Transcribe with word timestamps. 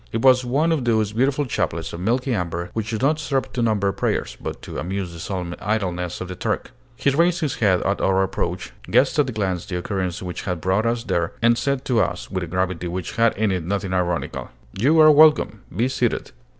It 0.11 0.23
was 0.23 0.43
one 0.43 0.71
of 0.71 0.83
those 0.83 1.13
beautiful 1.13 1.45
chaplets 1.45 1.93
of 1.93 1.99
milky 1.99 2.33
amber 2.33 2.71
which 2.73 2.89
do 2.89 2.97
not 2.97 3.19
serve 3.19 3.53
to 3.53 3.61
number 3.61 3.91
prayers, 3.91 4.35
but 4.41 4.59
to 4.63 4.79
amuse 4.79 5.13
the 5.13 5.19
solemn 5.19 5.53
idleness 5.61 6.19
of 6.19 6.27
the 6.27 6.35
Turk. 6.35 6.71
He 6.95 7.11
raised 7.11 7.41
his 7.41 7.57
head 7.57 7.83
at 7.83 8.01
our 8.01 8.23
approach, 8.23 8.71
guessed 8.89 9.19
at 9.19 9.29
a 9.29 9.31
glance 9.31 9.67
the 9.67 9.77
occurrence 9.77 10.23
which 10.23 10.41
had 10.41 10.59
brought 10.59 10.87
us 10.87 11.03
there, 11.03 11.33
and 11.43 11.55
said 11.55 11.85
to 11.85 12.01
us, 12.01 12.31
with 12.31 12.43
a 12.43 12.47
gravity 12.47 12.87
which 12.87 13.17
had 13.17 13.37
in 13.37 13.51
it 13.51 13.63
nothing 13.63 13.93
ironical, 13.93 14.49
"You 14.73 14.99
are 15.01 15.11
welcome! 15.11 15.61
Be 15.77 15.87
seated." 15.87 16.31